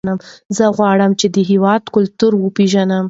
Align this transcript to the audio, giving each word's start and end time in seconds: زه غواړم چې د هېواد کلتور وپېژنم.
زه 0.57 0.65
غواړم 0.77 1.11
چې 1.19 1.27
د 1.35 1.37
هېواد 1.49 1.83
کلتور 1.95 2.31
وپېژنم. 2.37 2.99